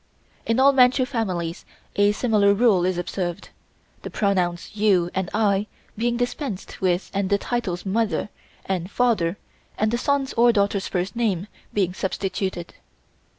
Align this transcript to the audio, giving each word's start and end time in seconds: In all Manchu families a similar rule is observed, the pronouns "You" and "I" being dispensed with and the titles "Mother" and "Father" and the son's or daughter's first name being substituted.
In 0.47 0.59
all 0.59 0.71
Manchu 0.71 1.05
families 1.05 1.63
a 1.95 2.11
similar 2.11 2.55
rule 2.55 2.85
is 2.87 2.97
observed, 2.97 3.49
the 4.01 4.09
pronouns 4.09 4.71
"You" 4.75 5.11
and 5.13 5.29
"I" 5.31 5.67
being 5.95 6.17
dispensed 6.17 6.81
with 6.81 7.11
and 7.13 7.29
the 7.29 7.37
titles 7.37 7.85
"Mother" 7.85 8.29
and 8.65 8.89
"Father" 8.89 9.37
and 9.77 9.91
the 9.91 9.99
son's 9.99 10.33
or 10.33 10.51
daughter's 10.51 10.87
first 10.87 11.15
name 11.15 11.45
being 11.71 11.93
substituted. 11.93 12.73